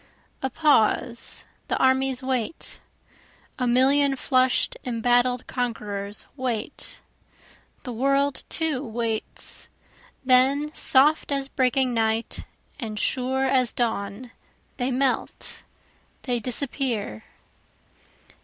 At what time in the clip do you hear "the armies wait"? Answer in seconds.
1.67-2.79